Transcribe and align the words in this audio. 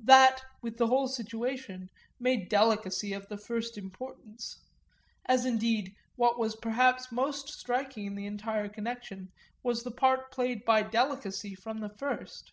That, 0.00 0.40
with 0.62 0.78
the 0.78 0.86
whole 0.86 1.06
situation, 1.06 1.90
made 2.18 2.48
delicacy 2.48 3.12
of 3.12 3.28
the 3.28 3.36
first 3.36 3.76
importance; 3.76 4.58
as 5.26 5.44
indeed 5.44 5.94
what 6.14 6.38
was 6.38 6.56
perhaps 6.56 7.12
most 7.12 7.50
striking 7.50 8.06
in 8.06 8.14
the 8.14 8.24
entire 8.24 8.70
connection 8.70 9.32
was 9.62 9.82
the 9.82 9.90
part 9.90 10.30
played 10.32 10.64
by 10.64 10.80
delicacy 10.82 11.54
from 11.54 11.80
the 11.80 11.90
first. 11.90 12.52